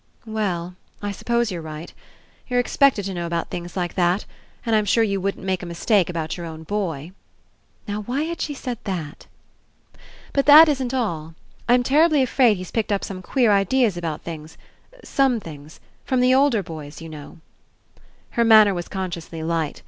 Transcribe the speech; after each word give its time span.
"We 0.25 0.31
11, 0.41 0.75
I 1.03 1.11
s'pose 1.11 1.51
you're 1.51 1.61
right. 1.61 1.93
You're 2.47 2.59
expected 2.59 3.05
to 3.05 3.13
know 3.13 3.27
about 3.27 3.51
things 3.51 3.77
like 3.77 3.93
that, 3.93 4.25
and 4.65 4.75
I'm 4.75 4.85
sure 4.85 5.03
you 5.03 5.21
wouldn't 5.21 5.45
make 5.45 5.61
a 5.61 5.67
mistake 5.67 6.09
about 6.09 6.37
your 6.37 6.47
own 6.47 6.63
boy." 6.63 7.11
(Now, 7.87 8.01
why 8.01 8.23
had 8.23 8.41
she 8.41 8.55
said 8.55 8.79
that?) 8.85 9.27
''But 10.33 10.45
that 10.45 10.67
isn't 10.67 10.95
all. 10.95 11.35
I'm 11.69 11.83
terribly 11.83 12.23
afraid 12.23 12.57
he's 12.57 12.71
picked 12.73 12.91
up 12.91 13.03
some 13.03 13.21
queer 13.21 13.51
ideas 13.51 13.95
about 13.95 14.23
things— 14.23 14.57
some 15.19 15.39
things— 15.39 15.79
from 16.07 16.19
the 16.19 16.33
older 16.33 16.63
boys, 16.63 16.99
you 16.99 17.07
know." 17.07 17.37
Her 18.31 18.43
manner 18.43 18.73
was 18.73 18.87
consciously 18.87 19.43
light. 19.43 19.79